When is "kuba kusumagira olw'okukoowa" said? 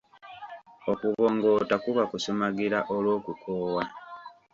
1.83-3.83